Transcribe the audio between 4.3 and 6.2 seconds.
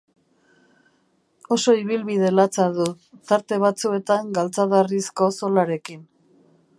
galtzadarrizko zolarekin.